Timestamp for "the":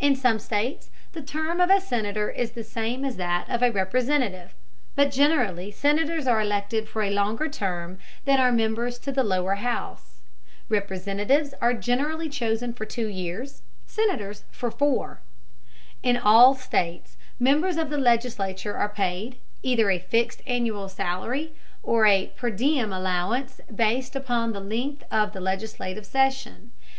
1.12-1.20, 2.52-2.64, 9.12-9.22, 17.90-17.98, 24.54-24.60, 25.34-25.40